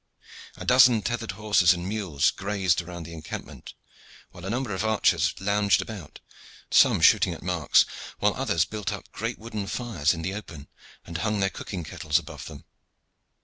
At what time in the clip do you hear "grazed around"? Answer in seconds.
2.31-3.03